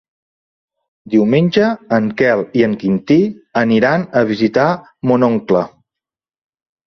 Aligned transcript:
Diumenge 1.15 1.65
en 1.97 2.07
Quel 2.21 2.39
i 2.61 2.63
en 2.69 2.73
Quintí 2.83 3.17
aniran 3.61 4.05
a 4.21 4.23
visitar 4.31 4.67
mon 5.11 5.27
oncle. 5.31 5.63